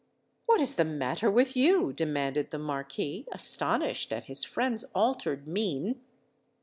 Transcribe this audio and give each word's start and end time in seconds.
"What 0.47 0.59
is 0.59 0.73
the 0.77 0.83
matter 0.83 1.29
with 1.29 1.55
you?" 1.55 1.93
demanded 1.93 2.49
the 2.49 2.57
Marquis, 2.57 3.27
astonished 3.31 4.11
at 4.11 4.23
his 4.23 4.43
friend's 4.43 4.83
altered 4.95 5.47
mien. 5.47 6.01